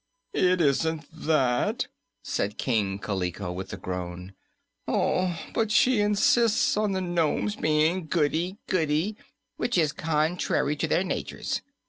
"It 0.33 0.61
isn't 0.61 1.05
that," 1.13 1.85
said 2.23 2.57
King 2.57 2.97
Kaliko, 2.97 3.51
with 3.51 3.71
a 3.71 3.77
groan, 3.77 4.33
"but 4.87 5.69
she 5.69 6.01
insists 6.01 6.75
on 6.75 6.93
the 6.93 7.01
nomes 7.01 7.55
being 7.55 8.07
goody 8.07 8.57
goody, 8.67 9.15
which 9.57 9.77
is 9.77 9.91
contrary 9.91 10.75
to 10.77 10.87
their 10.87 11.03
natures. 11.03 11.61